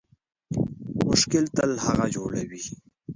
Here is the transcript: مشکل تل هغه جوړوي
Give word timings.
مشکل 1.07 1.45
تل 1.55 1.71
هغه 1.85 2.05
جوړوي 2.15 2.61